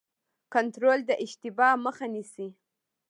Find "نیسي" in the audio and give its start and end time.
2.13-2.47